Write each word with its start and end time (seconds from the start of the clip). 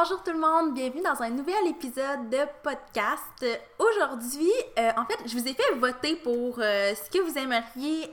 Bonjour 0.00 0.22
tout 0.22 0.30
le 0.30 0.38
monde, 0.38 0.74
bienvenue 0.74 1.02
dans 1.02 1.20
un 1.24 1.30
nouvel 1.30 1.66
épisode 1.66 2.30
de 2.30 2.38
podcast. 2.62 3.44
Aujourd'hui, 3.80 4.52
euh, 4.78 4.92
en 4.96 5.04
fait, 5.04 5.18
je 5.26 5.36
vous 5.36 5.48
ai 5.48 5.54
fait 5.54 5.74
voter 5.74 6.14
pour 6.14 6.60
euh, 6.60 6.94
ce 6.94 7.10
que 7.10 7.20
vous 7.20 7.36
aimeriez 7.36 8.08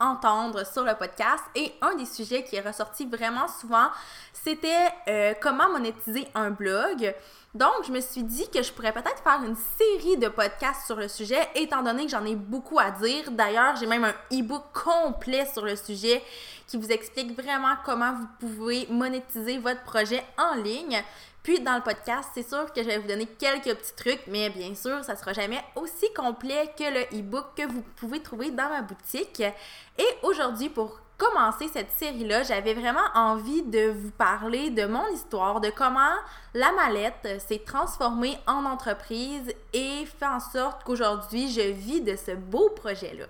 entendre 0.00 0.64
sur 0.64 0.84
le 0.84 0.94
podcast 0.94 1.44
et 1.54 1.74
un 1.82 1.96
des 1.96 2.06
sujets 2.06 2.44
qui 2.44 2.56
est 2.56 2.66
ressorti 2.66 3.04
vraiment 3.04 3.46
souvent, 3.46 3.88
c'était 4.32 4.88
euh, 5.08 5.34
comment 5.38 5.68
monétiser 5.70 6.26
un 6.34 6.50
blog. 6.50 7.14
Donc, 7.54 7.86
je 7.86 7.92
me 7.92 8.00
suis 8.00 8.22
dit 8.22 8.48
que 8.50 8.62
je 8.62 8.70
pourrais 8.72 8.92
peut-être 8.92 9.22
faire 9.22 9.42
une 9.42 9.56
série 9.78 10.18
de 10.18 10.28
podcasts 10.28 10.84
sur 10.86 10.96
le 10.96 11.08
sujet, 11.08 11.48
étant 11.54 11.82
donné 11.82 12.04
que 12.04 12.10
j'en 12.10 12.24
ai 12.26 12.36
beaucoup 12.36 12.78
à 12.78 12.90
dire. 12.90 13.30
D'ailleurs, 13.30 13.74
j'ai 13.76 13.86
même 13.86 14.04
un 14.04 14.14
e-book 14.32 14.64
complet 14.74 15.46
sur 15.46 15.64
le 15.64 15.74
sujet 15.74 16.22
qui 16.66 16.76
vous 16.76 16.92
explique 16.92 17.34
vraiment 17.40 17.74
comment 17.86 18.12
vous 18.12 18.28
pouvez 18.38 18.86
monétiser 18.90 19.58
votre 19.58 19.82
projet 19.84 20.22
en 20.36 20.56
ligne. 20.56 21.02
Puis 21.42 21.60
dans 21.60 21.76
le 21.76 21.82
podcast, 21.82 22.28
c'est 22.34 22.46
sûr 22.46 22.70
que 22.74 22.82
je 22.82 22.86
vais 22.88 22.98
vous 22.98 23.08
donner 23.08 23.24
quelques 23.24 23.74
petits 23.74 23.94
trucs, 23.96 24.26
mais 24.26 24.50
bien 24.50 24.74
sûr, 24.74 25.02
ça 25.02 25.16
sera 25.16 25.32
jamais 25.32 25.64
aussi 25.76 26.12
complet 26.12 26.70
que 26.78 26.84
le 26.84 27.18
e-book 27.18 27.46
que 27.56 27.66
vous 27.66 27.82
pouvez 27.96 28.20
trouver 28.20 28.50
dans 28.50 28.68
ma 28.68 28.82
boutique. 28.82 29.40
Et 29.40 30.08
aujourd'hui, 30.22 30.68
pour 30.68 31.00
commencer 31.18 31.68
cette 31.68 31.90
série-là, 31.90 32.44
j'avais 32.44 32.74
vraiment 32.74 33.04
envie 33.14 33.62
de 33.62 33.90
vous 33.90 34.12
parler 34.12 34.70
de 34.70 34.86
mon 34.86 35.06
histoire, 35.08 35.60
de 35.60 35.68
comment 35.68 36.14
la 36.54 36.70
mallette 36.72 37.40
s'est 37.46 37.62
transformée 37.66 38.38
en 38.46 38.64
entreprise 38.64 39.52
et 39.72 40.06
fait 40.06 40.26
en 40.26 40.40
sorte 40.40 40.84
qu'aujourd'hui, 40.84 41.50
je 41.50 41.72
vis 41.72 42.00
de 42.00 42.16
ce 42.16 42.30
beau 42.30 42.70
projet-là. 42.70 43.26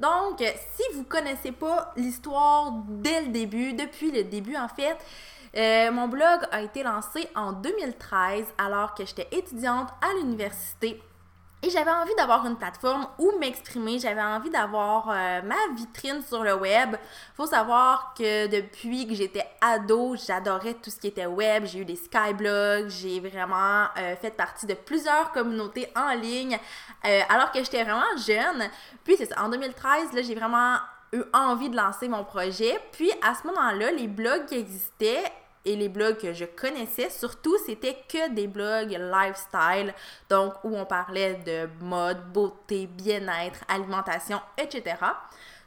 Donc, 0.00 0.38
si 0.38 0.82
vous 0.94 1.04
connaissez 1.04 1.52
pas 1.52 1.92
l'histoire 1.96 2.72
dès 2.88 3.22
le 3.22 3.28
début, 3.28 3.74
depuis 3.74 4.10
le 4.10 4.24
début 4.24 4.56
en 4.56 4.68
fait, 4.68 4.96
euh, 5.56 5.92
mon 5.92 6.08
blog 6.08 6.40
a 6.50 6.62
été 6.62 6.82
lancé 6.82 7.28
en 7.34 7.52
2013 7.52 8.46
alors 8.58 8.94
que 8.94 9.04
j'étais 9.04 9.28
étudiante 9.32 9.88
à 10.02 10.12
l'université 10.18 11.00
et 11.64 11.70
j'avais 11.70 11.90
envie 11.90 12.14
d'avoir 12.16 12.44
une 12.46 12.56
plateforme 12.56 13.06
où 13.18 13.32
m'exprimer, 13.38 13.98
j'avais 13.98 14.22
envie 14.22 14.50
d'avoir 14.50 15.08
euh, 15.08 15.40
ma 15.42 15.74
vitrine 15.74 16.22
sur 16.22 16.44
le 16.44 16.54
web. 16.54 16.96
Faut 17.36 17.46
savoir 17.46 18.12
que 18.18 18.48
depuis 18.48 19.06
que 19.08 19.14
j'étais 19.14 19.46
ado, 19.62 20.14
j'adorais 20.14 20.74
tout 20.74 20.90
ce 20.90 20.96
qui 20.96 21.06
était 21.06 21.24
web. 21.24 21.64
J'ai 21.64 21.78
eu 21.78 21.84
des 21.86 21.96
skyblogs, 21.96 22.88
j'ai 22.88 23.18
vraiment 23.18 23.86
euh, 23.96 24.14
fait 24.16 24.32
partie 24.32 24.66
de 24.66 24.74
plusieurs 24.74 25.32
communautés 25.32 25.88
en 25.96 26.10
ligne 26.14 26.58
euh, 27.06 27.20
alors 27.30 27.50
que 27.50 27.60
j'étais 27.60 27.82
vraiment 27.82 28.14
jeune. 28.26 28.68
Puis 29.02 29.14
c'est 29.16 29.34
en 29.38 29.48
2013, 29.48 30.12
là, 30.12 30.20
j'ai 30.20 30.34
vraiment 30.34 30.76
eu 31.14 31.22
envie 31.32 31.70
de 31.70 31.76
lancer 31.76 32.08
mon 32.08 32.24
projet. 32.24 32.78
Puis 32.92 33.10
à 33.22 33.34
ce 33.34 33.46
moment-là, 33.46 33.90
les 33.90 34.08
blogs 34.08 34.44
qui 34.44 34.56
existaient 34.56 35.32
et 35.64 35.76
les 35.76 35.88
blogs 35.88 36.18
que 36.18 36.32
je 36.32 36.44
connaissais, 36.44 37.10
surtout, 37.10 37.56
c'était 37.64 37.96
que 38.08 38.30
des 38.32 38.46
blogs 38.46 38.90
lifestyle, 38.90 39.94
donc 40.28 40.54
où 40.64 40.76
on 40.76 40.84
parlait 40.84 41.34
de 41.46 41.68
mode, 41.80 42.32
beauté, 42.32 42.86
bien-être, 42.86 43.60
alimentation, 43.68 44.40
etc. 44.58 44.96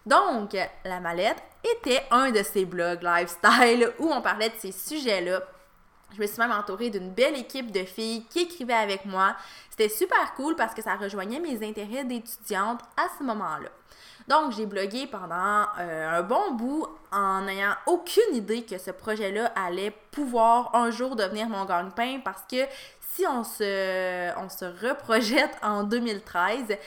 Donc, 0.06 0.56
la 0.86 1.00
mallette 1.00 1.42
était 1.64 2.04
un 2.12 2.32
de 2.32 2.44
ces 2.44 2.66
blogs 2.66 3.04
lifestyle 3.04 3.92
où 4.00 4.12
on 4.12 4.22
parlait 4.22 4.50
de 4.50 4.56
ces 4.58 4.72
sujets-là. 4.72 5.42
Je 6.16 6.22
me 6.22 6.28
suis 6.28 6.40
même 6.40 6.52
entourée 6.52 6.90
d'une 6.90 7.12
belle 7.12 7.36
équipe 7.36 7.72
de 7.72 7.84
filles 7.84 8.26
qui 8.30 8.40
écrivaient 8.44 8.74
avec 8.74 9.06
moi. 9.06 9.36
C'était 9.70 9.90
super 9.90 10.34
cool 10.36 10.56
parce 10.56 10.74
que 10.74 10.82
ça 10.82 10.96
rejoignait 10.96 11.40
mes 11.40 11.68
intérêts 11.68 12.06
d'étudiante 12.06 12.80
à 12.96 13.08
ce 13.18 13.24
moment-là. 13.26 13.70
Donc, 14.28 14.52
j'ai 14.52 14.66
blogué 14.66 15.08
pendant 15.08 15.66
euh, 15.80 16.20
un 16.20 16.22
bon 16.22 16.52
bout 16.52 16.86
en 17.14 17.42
n'ayant 17.42 17.76
aucune 17.86 18.36
idée 18.36 18.64
que 18.64 18.78
ce 18.78 18.92
projet-là 18.92 19.54
allait 19.56 19.94
pouvoir 20.12 20.76
un 20.76 20.92
jour 20.92 21.16
devenir 21.16 21.48
mon 21.48 21.64
gagne-pain 21.64 22.20
parce 22.26 22.44
que 22.50 22.66
si 23.00 23.26
on 23.26 23.46
se, 23.46 24.38
on 24.38 24.50
se 24.50 24.66
reprojette 24.86 25.58
en 25.62 25.84
2013, 25.84 26.78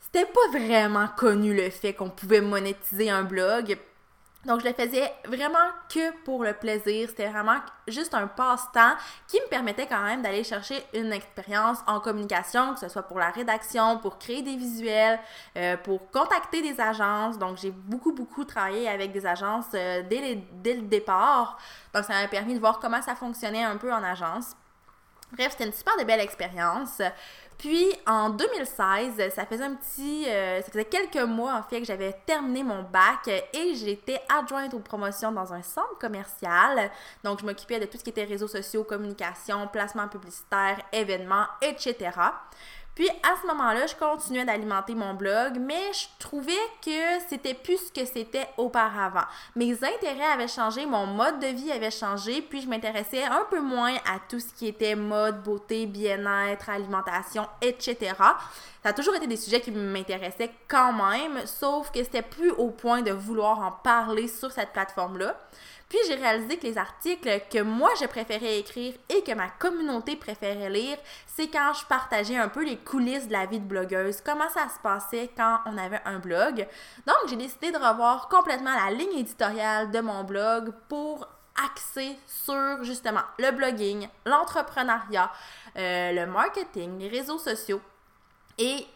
c'était 0.00 0.26
pas 0.26 0.58
vraiment 0.58 1.08
connu 1.16 1.54
le 1.54 1.70
fait 1.70 1.92
qu'on 1.92 2.08
pouvait 2.10 2.40
monétiser 2.40 3.10
un 3.10 3.24
blog. 3.24 3.76
Donc, 4.46 4.60
je 4.60 4.68
le 4.68 4.72
faisais 4.72 5.12
vraiment 5.26 5.58
que 5.92 6.16
pour 6.24 6.44
le 6.44 6.54
plaisir. 6.54 7.08
C'était 7.10 7.28
vraiment 7.28 7.58
juste 7.86 8.14
un 8.14 8.26
passe-temps 8.26 8.94
qui 9.28 9.38
me 9.38 9.48
permettait 9.48 9.86
quand 9.86 10.02
même 10.02 10.22
d'aller 10.22 10.44
chercher 10.44 10.82
une 10.94 11.12
expérience 11.12 11.78
en 11.86 12.00
communication, 12.00 12.72
que 12.72 12.80
ce 12.80 12.88
soit 12.88 13.02
pour 13.02 13.18
la 13.18 13.30
rédaction, 13.30 13.98
pour 13.98 14.18
créer 14.18 14.40
des 14.40 14.56
visuels, 14.56 15.20
euh, 15.56 15.76
pour 15.76 16.10
contacter 16.10 16.62
des 16.62 16.80
agences. 16.80 17.38
Donc, 17.38 17.58
j'ai 17.58 17.70
beaucoup, 17.70 18.12
beaucoup 18.12 18.46
travaillé 18.46 18.88
avec 18.88 19.12
des 19.12 19.26
agences 19.26 19.66
euh, 19.74 20.02
dès, 20.08 20.42
dès 20.54 20.74
le 20.74 20.82
départ. 20.82 21.58
Donc, 21.92 22.04
ça 22.04 22.14
m'a 22.14 22.28
permis 22.28 22.54
de 22.54 22.60
voir 22.60 22.78
comment 22.78 23.02
ça 23.02 23.14
fonctionnait 23.14 23.64
un 23.64 23.76
peu 23.76 23.92
en 23.92 24.02
agence. 24.02 24.56
Bref, 25.32 25.52
c'était 25.52 25.66
une 25.66 25.72
super 25.72 25.94
belle 26.04 26.20
expérience. 26.20 27.00
Puis 27.60 27.92
en 28.06 28.30
2016, 28.30 29.34
ça 29.34 29.44
faisait 29.44 29.64
un 29.64 29.74
petit, 29.74 30.24
euh, 30.26 30.62
ça 30.62 30.70
faisait 30.70 30.86
quelques 30.86 31.22
mois 31.28 31.54
en 31.54 31.62
fait 31.62 31.80
que 31.80 31.86
j'avais 31.86 32.16
terminé 32.24 32.62
mon 32.62 32.84
bac 32.84 33.28
et 33.28 33.74
j'étais 33.74 34.18
adjointe 34.34 34.72
aux 34.72 34.78
promotions 34.78 35.30
dans 35.30 35.52
un 35.52 35.60
centre 35.60 35.98
commercial. 36.00 36.90
Donc 37.22 37.40
je 37.40 37.44
m'occupais 37.44 37.78
de 37.78 37.84
tout 37.84 37.98
ce 37.98 38.04
qui 38.04 38.10
était 38.10 38.24
réseaux 38.24 38.48
sociaux, 38.48 38.82
communication, 38.82 39.68
placement 39.68 40.08
publicitaire, 40.08 40.80
événements, 40.90 41.44
etc. 41.60 42.12
Puis 43.00 43.08
à 43.22 43.34
ce 43.40 43.46
moment-là, 43.46 43.86
je 43.86 43.94
continuais 43.94 44.44
d'alimenter 44.44 44.94
mon 44.94 45.14
blog, 45.14 45.58
mais 45.58 45.90
je 45.94 46.06
trouvais 46.18 46.52
que 46.84 47.18
c'était 47.30 47.54
plus 47.54 47.78
ce 47.78 47.90
que 47.90 48.04
c'était 48.04 48.46
auparavant. 48.58 49.24
Mes 49.56 49.72
intérêts 49.72 50.30
avaient 50.34 50.46
changé, 50.46 50.84
mon 50.84 51.06
mode 51.06 51.38
de 51.38 51.46
vie 51.46 51.72
avait 51.72 51.90
changé, 51.90 52.42
puis 52.42 52.60
je 52.60 52.68
m'intéressais 52.68 53.24
un 53.24 53.46
peu 53.48 53.62
moins 53.62 53.94
à 53.94 54.18
tout 54.28 54.38
ce 54.38 54.52
qui 54.52 54.66
était 54.66 54.96
mode, 54.96 55.42
beauté, 55.42 55.86
bien-être, 55.86 56.68
alimentation, 56.68 57.48
etc. 57.62 57.96
Ça 58.82 58.90
a 58.90 58.92
toujours 58.92 59.14
été 59.14 59.26
des 59.26 59.38
sujets 59.38 59.62
qui 59.62 59.70
m'intéressaient 59.70 60.52
quand 60.68 60.92
même, 60.92 61.46
sauf 61.46 61.90
que 61.90 62.04
c'était 62.04 62.20
plus 62.20 62.50
au 62.50 62.68
point 62.68 63.00
de 63.00 63.12
vouloir 63.12 63.60
en 63.60 63.72
parler 63.72 64.28
sur 64.28 64.50
cette 64.52 64.74
plateforme-là. 64.74 65.36
Puis 65.90 65.98
j'ai 66.06 66.14
réalisé 66.14 66.56
que 66.56 66.66
les 66.68 66.78
articles 66.78 67.42
que 67.50 67.60
moi 67.62 67.90
je 68.00 68.06
préférais 68.06 68.60
écrire 68.60 68.94
et 69.08 69.22
que 69.22 69.32
ma 69.32 69.48
communauté 69.48 70.14
préférait 70.14 70.70
lire, 70.70 70.96
c'est 71.26 71.48
quand 71.48 71.72
je 71.74 71.84
partageais 71.84 72.36
un 72.36 72.48
peu 72.48 72.64
les 72.64 72.76
coulisses 72.76 73.26
de 73.26 73.32
la 73.32 73.46
vie 73.46 73.58
de 73.58 73.66
blogueuse, 73.66 74.20
comment 74.24 74.48
ça 74.50 74.68
se 74.68 74.78
passait 74.78 75.30
quand 75.36 75.58
on 75.66 75.76
avait 75.76 76.00
un 76.04 76.20
blog. 76.20 76.66
Donc 77.08 77.16
j'ai 77.26 77.34
décidé 77.34 77.72
de 77.72 77.76
revoir 77.76 78.28
complètement 78.28 78.72
la 78.72 78.92
ligne 78.92 79.18
éditoriale 79.18 79.90
de 79.90 79.98
mon 80.00 80.22
blog 80.22 80.72
pour 80.88 81.26
axer 81.60 82.16
sur 82.24 82.84
justement 82.84 83.22
le 83.40 83.50
blogging, 83.50 84.06
l'entrepreneuriat, 84.26 85.32
euh, 85.76 86.12
le 86.12 86.26
marketing, 86.26 87.00
les 87.00 87.08
réseaux 87.08 87.38
sociaux. 87.38 87.80
Et 88.58 88.86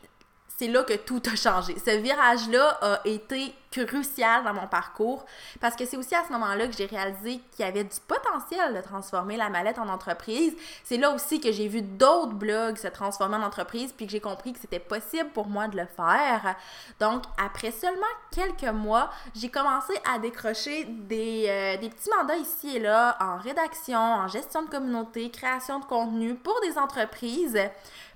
c'est 0.56 0.69
là 0.69 0.84
que 0.84 0.94
tout 0.94 1.22
a 1.32 1.37
changé. 1.37 1.75
Ce 1.84 1.91
virage-là 1.91 2.78
a 2.81 3.00
été 3.04 3.54
crucial 3.84 4.44
dans 4.44 4.54
mon 4.54 4.69
parcours 4.69 5.25
parce 5.60 5.75
que 5.75 5.84
c'est 5.84 5.97
aussi 5.97 6.15
à 6.15 6.22
ce 6.25 6.32
moment-là 6.32 6.69
que 6.69 6.75
j'ai 6.76 6.87
réalisé 6.87 7.41
qu'il 7.50 7.65
y 7.65 7.69
avait 7.69 7.82
du 7.82 7.97
potentiel 8.06 8.75
de 8.75 8.81
transformer 8.81 9.37
la 9.37 9.48
mallette 9.48 9.78
en 9.78 9.88
entreprise. 9.88 10.54
C'est 10.84 10.97
là 10.97 11.10
aussi 11.10 11.41
que 11.41 11.50
j'ai 11.50 11.66
vu 11.66 11.82
d'autres 11.82 12.34
blogs 12.34 12.76
se 12.76 12.87
transformer 12.87 13.37
en 13.37 13.42
entreprise 13.42 13.92
puis 13.92 14.06
que 14.06 14.12
j'ai 14.12 14.20
compris 14.20 14.53
que 14.53 14.60
c'était 14.60 14.78
possible 14.78 15.30
pour 15.30 15.48
moi 15.48 15.66
de 15.66 15.77
le 15.77 15.86
faire. 15.86 16.54
Donc, 17.00 17.24
après 17.45 17.72
seulement 17.72 18.03
quelques 18.30 18.72
mois, 18.72 19.10
j'ai 19.34 19.48
commencé 19.48 19.95
à 20.09 20.18
décrocher 20.18 20.84
des, 20.84 21.47
euh, 21.48 21.77
des 21.78 21.89
petits 21.89 22.10
mandats 22.16 22.36
ici 22.36 22.77
et 22.77 22.80
là 22.80 23.16
en 23.21 23.39
rédaction, 23.39 23.98
en 23.98 24.28
gestion 24.28 24.62
de 24.62 24.68
communauté, 24.68 25.30
création 25.30 25.80
de 25.80 25.84
contenu 25.84 26.34
pour 26.34 26.60
des 26.60 26.78
entreprises. 26.78 27.59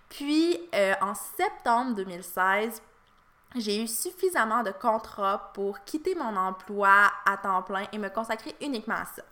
Puis, 0.09 0.59
euh, 0.75 0.95
en 1.01 1.15
septembre 1.15 1.95
2016, 1.95 2.83
j'ai 3.57 3.83
eu 3.83 3.87
suffisamment 3.87 4.63
de 4.63 4.71
contrats 4.71 5.51
pour 5.55 5.83
quitter 5.85 6.15
mon 6.15 6.37
emploi 6.37 7.11
à 7.25 7.37
temps 7.39 7.63
plein 7.63 7.87
et 7.93 7.99
me 7.99 8.11
consacrer 8.11 8.55
uniquement 8.61 8.97
à 8.97 9.07
ça. 9.07 9.23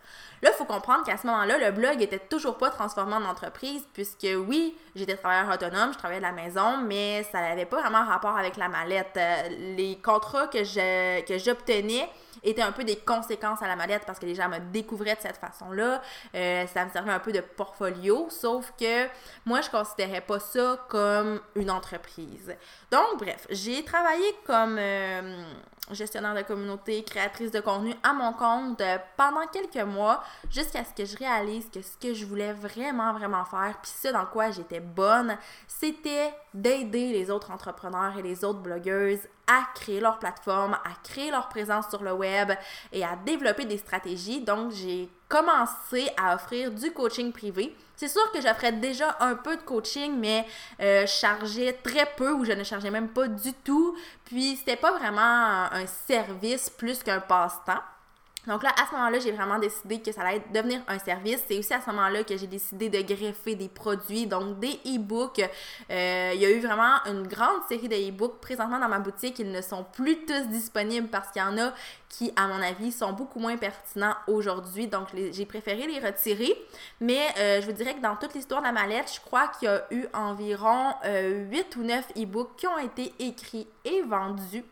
Là, 0.41 0.49
il 0.51 0.57
faut 0.57 0.65
comprendre 0.65 1.03
qu'à 1.03 1.17
ce 1.17 1.27
moment-là, 1.27 1.57
le 1.57 1.71
blog 1.71 2.01
était 2.01 2.19
toujours 2.19 2.57
pas 2.57 2.69
transformé 2.69 3.13
en 3.13 3.25
entreprise, 3.25 3.83
puisque 3.93 4.27
oui, 4.47 4.75
j'étais 4.95 5.17
travailleur 5.17 5.53
autonome, 5.53 5.93
je 5.93 5.97
travaillais 5.97 6.19
de 6.19 6.25
la 6.25 6.31
maison, 6.31 6.77
mais 6.77 7.23
ça 7.31 7.41
n'avait 7.41 7.65
pas 7.65 7.81
vraiment 7.81 8.05
rapport 8.05 8.37
avec 8.37 8.57
la 8.57 8.69
mallette. 8.69 9.17
Euh, 9.17 9.49
les 9.75 9.99
contrats 10.01 10.47
que 10.47 10.63
j'obtenais, 10.63 12.09
était 12.43 12.61
un 12.61 12.71
peu 12.71 12.83
des 12.83 12.95
conséquences 12.95 13.61
à 13.61 13.67
la 13.67 13.75
mallette 13.75 14.03
parce 14.05 14.19
que 14.19 14.25
les 14.25 14.35
gens 14.35 14.49
me 14.49 14.59
découvraient 14.59 15.15
de 15.15 15.21
cette 15.21 15.37
façon-là. 15.37 16.01
Euh, 16.35 16.65
ça 16.67 16.85
me 16.85 16.91
servait 16.91 17.11
un 17.11 17.19
peu 17.19 17.31
de 17.31 17.41
portfolio, 17.41 18.27
sauf 18.29 18.71
que 18.79 19.07
moi, 19.45 19.61
je 19.61 19.69
considérais 19.69 20.21
pas 20.21 20.39
ça 20.39 20.85
comme 20.89 21.41
une 21.55 21.71
entreprise. 21.71 22.55
Donc, 22.91 23.17
bref, 23.19 23.47
j'ai 23.49 23.83
travaillé 23.83 24.06
comme 24.45 24.77
euh, 24.79 25.43
gestionnaire 25.91 26.35
de 26.35 26.41
communauté, 26.41 27.03
créatrice 27.03 27.51
de 27.51 27.59
contenu 27.59 27.93
à 28.03 28.13
mon 28.13 28.33
compte 28.33 28.81
euh, 28.81 28.97
pendant 29.15 29.45
quelques 29.47 29.85
mois 29.85 30.23
jusqu'à 30.49 30.83
ce 30.83 30.93
que 30.93 31.05
je 31.05 31.17
réalise 31.17 31.69
que 31.69 31.81
ce 31.81 31.97
que 31.97 32.13
je 32.13 32.25
voulais 32.25 32.53
vraiment, 32.53 33.13
vraiment 33.13 33.45
faire, 33.45 33.77
puis 33.81 33.91
ce 33.91 34.09
dans 34.09 34.25
quoi 34.25 34.51
j'étais 34.51 34.79
bonne, 34.79 35.37
c'était 35.67 36.33
d'aider 36.53 37.11
les 37.11 37.29
autres 37.29 37.51
entrepreneurs 37.51 38.17
et 38.17 38.21
les 38.21 38.43
autres 38.43 38.59
blogueuses 38.59 39.27
à 39.47 39.63
créer 39.73 39.99
leur 39.99 40.19
plateforme, 40.19 40.73
à 40.73 40.91
créer 41.03 41.31
leur 41.31 41.49
présence 41.49 41.89
sur 41.89 42.03
le 42.03 42.13
web 42.13 42.51
et 42.91 43.03
à 43.03 43.15
développer 43.25 43.65
des 43.65 43.77
stratégies. 43.77 44.41
Donc, 44.41 44.71
j'ai 44.73 45.09
commencé 45.29 46.09
à 46.21 46.35
offrir 46.35 46.71
du 46.71 46.91
coaching 46.91 47.31
privé. 47.31 47.75
C'est 47.95 48.09
sûr 48.09 48.31
que 48.31 48.41
j'offrais 48.41 48.73
déjà 48.73 49.17
un 49.19 49.35
peu 49.35 49.57
de 49.57 49.61
coaching, 49.61 50.15
mais 50.17 50.45
euh, 50.81 51.07
chargeais 51.07 51.73
très 51.81 52.05
peu 52.05 52.31
ou 52.31 52.45
je 52.45 52.51
ne 52.51 52.63
chargeais 52.63 52.91
même 52.91 53.09
pas 53.09 53.27
du 53.27 53.53
tout. 53.53 53.97
Puis, 54.25 54.57
c'était 54.57 54.75
pas 54.75 54.91
vraiment 54.91 55.71
un 55.71 55.87
service 55.87 56.69
plus 56.69 57.01
qu'un 57.01 57.19
passe-temps. 57.19 57.81
Donc 58.47 58.63
là, 58.63 58.69
à 58.81 58.87
ce 58.87 58.95
moment-là, 58.95 59.19
j'ai 59.19 59.33
vraiment 59.33 59.59
décidé 59.59 59.99
que 59.99 60.11
ça 60.11 60.21
allait 60.21 60.41
devenir 60.53 60.79
un 60.87 60.97
service. 60.99 61.43
C'est 61.47 61.59
aussi 61.59 61.73
à 61.73 61.81
ce 61.81 61.89
moment-là 61.89 62.23
que 62.23 62.37
j'ai 62.37 62.47
décidé 62.47 62.89
de 62.89 63.01
greffer 63.01 63.55
des 63.55 63.67
produits, 63.67 64.25
donc 64.25 64.59
des 64.59 64.79
e-books. 64.85 65.41
Euh, 65.91 66.31
il 66.33 66.39
y 66.39 66.45
a 66.45 66.49
eu 66.49 66.59
vraiment 66.59 67.03
une 67.05 67.27
grande 67.27 67.61
série 67.67 67.89
de 67.89 67.95
e-books 67.95 68.39
présentement 68.39 68.79
dans 68.79 68.87
ma 68.87 68.99
boutique. 68.99 69.39
Ils 69.39 69.51
ne 69.51 69.61
sont 69.61 69.85
plus 69.91 70.25
tous 70.25 70.47
disponibles 70.47 71.09
parce 71.09 71.29
qu'il 71.31 71.41
y 71.41 71.45
en 71.45 71.57
a 71.57 71.73
qui, 72.07 72.31
à 72.37 72.47
mon 72.47 72.61
avis, 72.61 72.93
sont 72.93 73.11
beaucoup 73.11 73.39
moins 73.39 73.57
pertinents 73.57 74.15
aujourd'hui. 74.27 74.87
Donc, 74.87 75.09
j'ai 75.13 75.45
préféré 75.45 75.85
les 75.85 75.99
retirer. 75.99 76.55
Mais 77.01 77.27
euh, 77.37 77.61
je 77.61 77.65
vous 77.65 77.73
dirais 77.73 77.95
que 77.95 78.01
dans 78.01 78.15
toute 78.15 78.33
l'histoire 78.33 78.61
de 78.61 78.67
la 78.67 78.71
mallette, 78.71 79.11
je 79.13 79.19
crois 79.19 79.49
qu'il 79.49 79.67
y 79.67 79.71
a 79.71 79.85
eu 79.91 80.07
environ 80.13 80.93
euh, 81.03 81.45
8 81.49 81.75
ou 81.75 81.83
9 81.83 82.05
e-books 82.17 82.55
qui 82.55 82.67
ont 82.67 82.77
été 82.77 83.13
écrits 83.19 83.67
et 83.83 84.01
vendus 84.03 84.63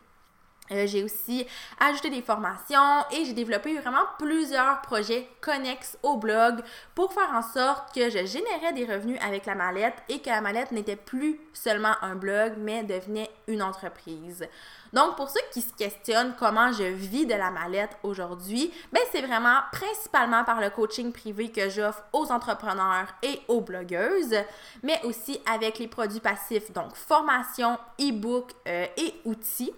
euh, 0.71 0.87
j'ai 0.87 1.03
aussi 1.03 1.45
ajouté 1.79 2.09
des 2.09 2.21
formations 2.21 3.03
et 3.11 3.25
j'ai 3.25 3.33
développé 3.33 3.77
vraiment 3.77 4.05
plusieurs 4.17 4.81
projets 4.81 5.27
connexes 5.41 5.97
au 6.01 6.17
blog 6.17 6.61
pour 6.95 7.13
faire 7.13 7.29
en 7.33 7.43
sorte 7.43 7.93
que 7.93 8.09
je 8.09 8.25
générais 8.25 8.73
des 8.73 8.85
revenus 8.85 9.19
avec 9.21 9.45
la 9.45 9.55
mallette 9.55 9.95
et 10.09 10.19
que 10.19 10.29
la 10.29 10.41
mallette 10.41 10.71
n'était 10.71 10.95
plus 10.95 11.39
seulement 11.53 11.93
un 12.01 12.15
blog 12.15 12.53
mais 12.57 12.83
devenait 12.83 13.29
une 13.47 13.61
entreprise. 13.61 14.47
Donc 14.91 15.15
pour 15.17 15.29
ceux 15.29 15.41
qui 15.51 15.61
se 15.61 15.73
questionnent 15.73 16.33
comment 16.39 16.71
je 16.71 16.83
vis 16.83 17.25
de 17.25 17.33
la 17.33 17.51
mallette 17.51 17.97
aujourd'hui, 18.01 18.71
ben 18.91 19.01
c'est 19.11 19.21
vraiment 19.21 19.59
principalement 19.71 20.43
par 20.45 20.61
le 20.61 20.69
coaching 20.69 21.11
privé 21.11 21.51
que 21.51 21.69
j'offre 21.69 22.03
aux 22.13 22.31
entrepreneurs 22.31 23.07
et 23.21 23.41
aux 23.47 23.61
blogueuses, 23.61 24.35
mais 24.83 24.99
aussi 25.03 25.39
avec 25.51 25.79
les 25.79 25.87
produits 25.87 26.21
passifs 26.21 26.71
donc 26.71 26.95
formation, 26.95 27.77
e-book 27.99 28.51
euh, 28.67 28.85
et 28.97 29.13
outils. 29.25 29.73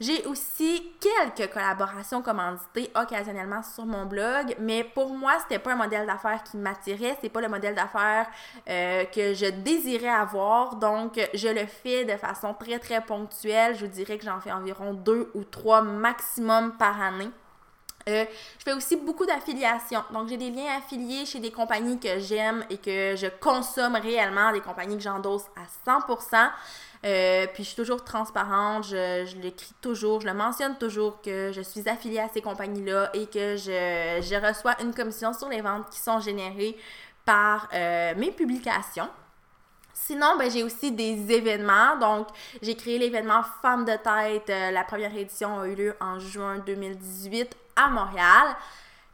J'ai 0.00 0.24
aussi 0.26 0.92
quelques 1.00 1.52
collaborations 1.52 2.22
commanditées 2.22 2.88
occasionnellement 2.94 3.64
sur 3.64 3.84
mon 3.84 4.06
blog, 4.06 4.54
mais 4.60 4.84
pour 4.84 5.12
moi, 5.12 5.32
c'était 5.40 5.58
pas 5.58 5.72
un 5.72 5.76
modèle 5.76 6.06
d'affaires 6.06 6.44
qui 6.44 6.56
m'attirait, 6.56 7.18
c'est 7.20 7.28
pas 7.28 7.40
le 7.40 7.48
modèle 7.48 7.74
d'affaires 7.74 8.28
euh, 8.68 9.04
que 9.06 9.34
je 9.34 9.46
désirais 9.46 10.08
avoir, 10.08 10.76
donc 10.76 11.20
je 11.34 11.48
le 11.48 11.66
fais 11.66 12.04
de 12.04 12.16
façon 12.16 12.54
très 12.54 12.78
très 12.78 13.00
ponctuelle. 13.00 13.74
Je 13.74 13.86
vous 13.86 13.90
dirais 13.90 14.18
que 14.18 14.24
j'en 14.24 14.40
fais 14.40 14.52
environ 14.52 14.94
deux 14.94 15.32
ou 15.34 15.42
trois 15.42 15.82
maximum 15.82 16.76
par 16.76 17.02
année. 17.02 17.30
Euh, 18.08 18.24
je 18.58 18.64
fais 18.64 18.72
aussi 18.72 18.96
beaucoup 18.96 19.26
d'affiliations. 19.26 20.02
Donc, 20.12 20.28
j'ai 20.28 20.36
des 20.36 20.50
liens 20.50 20.78
affiliés 20.78 21.26
chez 21.26 21.40
des 21.40 21.50
compagnies 21.50 21.98
que 21.98 22.18
j'aime 22.18 22.64
et 22.70 22.78
que 22.78 23.14
je 23.16 23.26
consomme 23.40 23.96
réellement, 23.96 24.52
des 24.52 24.60
compagnies 24.60 24.96
que 24.96 25.02
j'endosse 25.02 25.44
à 25.56 25.90
100%. 25.90 26.50
Euh, 27.04 27.46
puis 27.54 27.62
je 27.62 27.68
suis 27.68 27.76
toujours 27.76 28.02
transparente, 28.02 28.88
je, 28.88 29.36
l'écris 29.36 29.72
toujours, 29.80 30.20
je 30.20 30.26
le 30.26 30.34
mentionne 30.34 30.76
toujours 30.78 31.22
que 31.22 31.52
je 31.52 31.60
suis 31.60 31.88
affiliée 31.88 32.18
à 32.18 32.28
ces 32.28 32.40
compagnies-là 32.40 33.10
et 33.14 33.26
que 33.26 33.56
je, 33.56 34.46
reçois 34.48 34.74
une 34.82 34.92
commission 34.92 35.32
sur 35.32 35.48
les 35.48 35.60
ventes 35.60 35.88
qui 35.90 36.00
sont 36.00 36.18
générées 36.18 36.76
par 37.24 37.68
euh, 37.72 38.14
mes 38.16 38.32
publications. 38.32 39.08
Sinon, 39.92 40.36
ben, 40.38 40.50
j'ai 40.50 40.62
aussi 40.62 40.92
des 40.92 41.32
événements. 41.32 41.96
Donc, 41.96 42.28
j'ai 42.62 42.74
créé 42.74 42.98
l'événement 42.98 43.42
Femmes 43.62 43.84
de 43.84 43.92
tête. 43.92 44.48
Euh, 44.48 44.70
la 44.70 44.84
première 44.84 45.14
édition 45.16 45.60
a 45.60 45.66
eu 45.66 45.74
lieu 45.74 45.94
en 46.00 46.18
juin 46.18 46.58
2018 46.64 47.54
à 47.76 47.88
Montréal. 47.88 48.56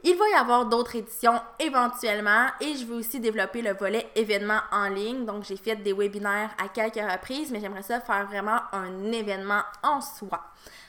Il 0.07 0.17
va 0.17 0.29
y 0.29 0.35
avoir 0.35 0.67
d'autres 0.67 0.97
éditions 0.97 1.41
éventuellement 1.59 2.47
et 2.61 2.77
je 2.77 2.85
veux 2.85 2.97
aussi 2.97 3.21
développer 3.21 3.63
le 3.63 3.73
volet 3.73 4.07
événements 4.15 4.61
en 4.71 4.89
ligne. 4.89 5.25
Donc, 5.25 5.45
j'ai 5.45 5.57
fait 5.57 5.77
des 5.77 5.95
webinaires 5.95 6.51
à 6.63 6.69
quelques 6.69 6.97
reprises, 7.11 7.51
mais 7.51 7.59
j'aimerais 7.59 7.83
ça 7.83 8.01
faire 8.01 8.27
vraiment 8.27 8.61
un 8.73 9.13
événement 9.13 9.63
en 9.83 10.03
soi. 10.03 10.45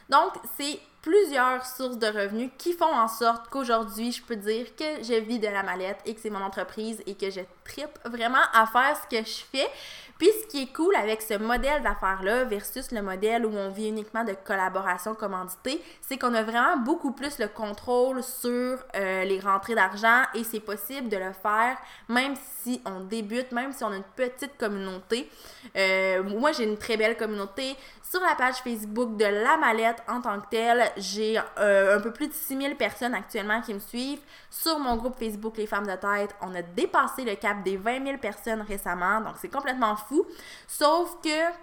Donc, 0.09 0.33
c'est 0.57 0.79
plusieurs 1.01 1.63
sources 1.65 1.99
de 1.99 2.07
revenus 2.07 2.49
qui 2.57 2.73
font 2.73 2.91
en 2.91 3.07
sorte 3.07 3.47
qu'aujourd'hui, 3.49 4.11
je 4.11 4.23
peux 4.23 4.35
dire 4.35 4.75
que 4.75 5.03
je 5.03 5.13
vis 5.13 5.37
de 5.37 5.47
la 5.47 5.61
mallette 5.61 5.99
et 6.05 6.15
que 6.15 6.19
c'est 6.19 6.31
mon 6.31 6.41
entreprise 6.41 7.01
et 7.05 7.13
que 7.13 7.29
je 7.29 7.41
tripe 7.63 7.99
vraiment 8.05 8.41
à 8.53 8.65
faire 8.65 8.97
ce 8.97 9.15
que 9.15 9.23
je 9.23 9.43
fais. 9.51 9.69
Puis 10.17 10.29
ce 10.41 10.47
qui 10.47 10.63
est 10.63 10.73
cool 10.73 10.95
avec 10.95 11.21
ce 11.21 11.37
modèle 11.37 11.83
d'affaires-là 11.83 12.45
versus 12.45 12.91
le 12.91 13.01
modèle 13.01 13.45
où 13.45 13.53
on 13.53 13.69
vit 13.69 13.89
uniquement 13.89 14.23
de 14.23 14.33
collaboration 14.45 15.13
commanditée, 15.13 15.81
c'est 16.01 16.17
qu'on 16.17 16.33
a 16.33 16.41
vraiment 16.41 16.77
beaucoup 16.77 17.11
plus 17.11 17.37
le 17.37 17.49
contrôle 17.49 18.23
sur 18.23 18.79
euh, 18.95 19.25
les 19.25 19.39
rentrées 19.41 19.75
d'argent 19.75 20.23
et 20.33 20.45
c'est 20.45 20.61
possible 20.61 21.09
de 21.09 21.17
le 21.17 21.33
faire 21.33 21.77
même 22.07 22.33
si 22.63 22.81
on 22.85 23.01
débute, 23.01 23.51
même 23.51 23.73
si 23.73 23.83
on 23.83 23.91
a 23.91 23.97
une 23.97 24.03
petite 24.15 24.57
communauté. 24.57 25.29
Euh, 25.75 26.23
moi, 26.23 26.53
j'ai 26.53 26.63
une 26.63 26.77
très 26.77 26.95
belle 26.95 27.17
communauté. 27.17 27.75
Sur 28.09 28.21
la 28.21 28.35
page 28.35 28.55
Facebook 28.63 29.17
de 29.17 29.25
La 29.25 29.57
Mallette 29.57 29.94
en 30.07 30.21
tant 30.21 30.39
que 30.39 30.47
telle, 30.49 30.91
j'ai 30.97 31.39
euh, 31.59 31.97
un 31.97 32.01
peu 32.01 32.11
plus 32.11 32.27
de 32.27 32.33
6000 32.33 32.75
personnes 32.75 33.13
actuellement 33.13 33.61
qui 33.61 33.73
me 33.73 33.79
suivent. 33.79 34.21
Sur 34.49 34.79
mon 34.79 34.95
groupe 34.95 35.17
Facebook 35.17 35.57
Les 35.57 35.67
Femmes 35.67 35.87
de 35.87 35.95
Tête, 35.95 36.35
on 36.41 36.53
a 36.55 36.61
dépassé 36.61 37.23
le 37.23 37.35
cap 37.35 37.63
des 37.63 37.77
20 37.77 38.05
000 38.05 38.17
personnes 38.17 38.61
récemment, 38.61 39.21
donc 39.21 39.35
c'est 39.39 39.51
complètement 39.51 39.95
fou. 39.95 40.25
Sauf 40.67 41.17
que 41.23 41.53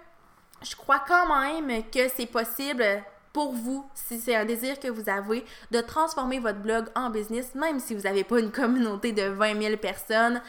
je 0.61 0.75
crois 0.75 1.03
quand 1.07 1.27
même 1.27 1.83
que 1.89 2.07
c'est 2.09 2.25
possible 2.25 3.03
pour 3.33 3.51
vous, 3.51 3.83
si 3.95 4.19
c'est 4.19 4.35
un 4.35 4.45
désir 4.45 4.79
que 4.79 4.87
vous 4.87 5.09
avez, 5.09 5.43
de 5.71 5.81
transformer 5.81 6.37
votre 6.37 6.59
blog 6.59 6.85
en 6.95 7.09
business, 7.09 7.55
même 7.55 7.79
si 7.79 7.95
vous 7.95 8.03
n'avez 8.03 8.23
pas 8.23 8.39
une 8.39 8.51
communauté 8.51 9.11
de 9.11 9.23
20 9.23 9.59
000 9.59 9.77
personnes 9.77 10.39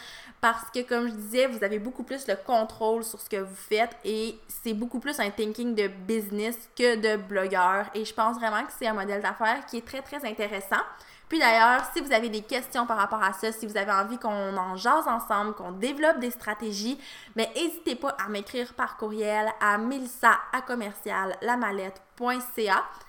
parce 0.42 0.68
que, 0.70 0.82
comme 0.82 1.08
je 1.08 1.14
disais, 1.14 1.46
vous 1.46 1.64
avez 1.64 1.78
beaucoup 1.78 2.02
plus 2.02 2.28
le 2.28 2.36
contrôle 2.36 3.02
sur 3.02 3.18
ce 3.18 3.30
que 3.30 3.38
vous 3.38 3.54
faites 3.54 3.96
et 4.04 4.38
c'est 4.46 4.74
beaucoup 4.74 5.00
plus 5.00 5.18
un 5.18 5.30
thinking 5.30 5.74
de 5.74 5.88
business 5.88 6.68
que 6.76 6.96
de 6.96 7.16
blogueur. 7.16 7.86
Et 7.94 8.04
je 8.04 8.12
pense 8.12 8.36
vraiment 8.36 8.62
que 8.66 8.72
c'est 8.78 8.86
un 8.86 8.92
modèle 8.92 9.22
d'affaires 9.22 9.64
qui 9.64 9.78
est 9.78 9.86
très, 9.86 10.02
très 10.02 10.22
intéressant. 10.28 10.82
Puis 11.28 11.38
d'ailleurs, 11.38 11.82
si 11.94 12.00
vous 12.00 12.12
avez 12.12 12.28
des 12.28 12.42
questions 12.42 12.86
par 12.86 12.96
rapport 12.96 13.22
à 13.22 13.32
ça, 13.32 13.50
si 13.50 13.66
vous 13.66 13.76
avez 13.76 13.92
envie 13.92 14.18
qu'on 14.18 14.56
en 14.56 14.76
jase 14.76 15.08
ensemble, 15.08 15.54
qu'on 15.54 15.72
développe 15.72 16.18
des 16.18 16.30
stratégies, 16.30 16.98
mais 17.34 17.50
n'hésitez 17.54 17.96
pas 17.96 18.16
à 18.24 18.28
m'écrire 18.28 18.74
par 18.74 18.96
courriel 18.96 19.48
à 19.60 19.78
melissa 19.78 20.38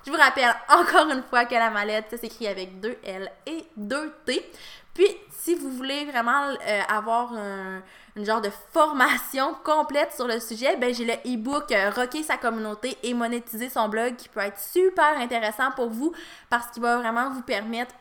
Je 0.06 0.12
vous 0.12 0.18
rappelle 0.18 0.56
encore 0.70 1.10
une 1.10 1.24
fois 1.24 1.46
que 1.46 1.56
la 1.56 1.70
mallette, 1.70 2.06
ça 2.10 2.18
s'écrit 2.18 2.48
avec 2.48 2.80
deux 2.80 2.98
L 3.04 3.32
et 3.46 3.66
deux 3.76 4.12
T. 4.26 4.50
Puis, 4.94 5.08
si 5.30 5.56
vous 5.56 5.70
voulez 5.72 6.06
vraiment 6.06 6.48
euh, 6.48 6.82
avoir 6.88 7.34
un, 7.34 7.82
une 8.16 8.26
genre 8.26 8.40
de 8.40 8.50
formation 8.72 9.54
complète 9.66 10.14
sur 10.14 10.26
le 10.26 10.40
sujet, 10.40 10.78
ben 10.78 10.94
j'ai 10.94 11.04
le 11.04 11.14
e-book 11.26 11.70
euh, 11.72 11.92
Rocker 11.94 12.24
sa 12.24 12.38
communauté 12.38 12.98
et 13.04 13.14
monétiser 13.14 13.70
son 13.70 13.90
blog 13.90 14.16
qui 14.16 14.30
peut 14.30 14.40
être 14.40 14.58
super 14.58 15.18
intéressant 15.20 15.72
pour 15.76 15.90
vous 15.90 16.14
parce 16.50 16.68
qu'il 16.68 16.82
va 16.82 16.98
vraiment 16.98 17.30
vous 17.30 17.42
permettre 17.42 17.94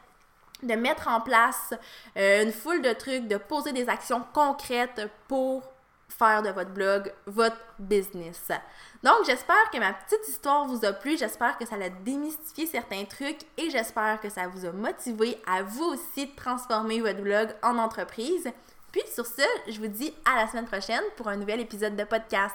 de 0.67 0.75
mettre 0.75 1.09
en 1.09 1.21
place 1.21 1.75
euh, 2.17 2.45
une 2.45 2.53
foule 2.53 2.83
de 2.83 2.93
trucs, 2.93 3.29
de 3.29 3.37
poser 3.37 3.73
des 3.73 3.89
actions 3.89 4.25
concrètes 4.33 5.09
pour 5.29 5.63
faire 6.09 6.43
de 6.43 6.51
votre 6.51 6.71
blog 6.71 7.13
votre 7.27 7.57
business. 7.79 8.49
Donc, 9.03 9.25
j'espère 9.27 9.71
que 9.73 9.79
ma 9.79 9.93
petite 9.93 10.29
histoire 10.29 10.67
vous 10.67 10.85
a 10.85 10.93
plu, 10.93 11.17
j'espère 11.19 11.59
que 11.59 11.67
ça 11.67 11.77
a 11.77 11.89
démystifié 11.89 12.67
certains 12.67 13.05
trucs 13.05 13.43
et 13.59 13.71
j'espère 13.71 14.21
que 14.21 14.29
ça 14.29 14.47
vous 14.47 14.65
a 14.65 14.73
motivé 14.73 15.41
à 15.47 15.63
vous 15.63 15.85
aussi 15.85 16.31
transformer 16.35 17.01
votre 17.01 17.21
blog 17.21 17.49
en 17.63 17.79
entreprise. 17.79 18.49
Puis 18.93 19.03
sur 19.13 19.27
ce, 19.27 19.43
je 19.69 19.81
vous 19.81 19.89
dis 19.89 20.15
à 20.25 20.37
la 20.37 20.47
semaine 20.47 20.67
prochaine 20.67 21.03
pour 21.17 21.29
un 21.29 21.37
nouvel 21.37 21.61
épisode 21.61 21.97
de 21.97 22.05
podcast. 22.05 22.55